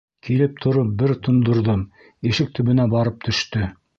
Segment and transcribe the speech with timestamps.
[0.27, 1.85] Килеп тороп бер тондорҙом,
[2.31, 3.71] ишек төбөнә барып төштө!